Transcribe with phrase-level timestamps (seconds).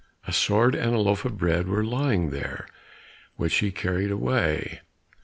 [0.27, 2.67] A sword and a loaf of bread were lying there,
[3.35, 4.81] which he carried away.